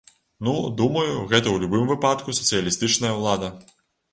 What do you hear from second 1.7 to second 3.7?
выпадку сацыялістычная ўлада.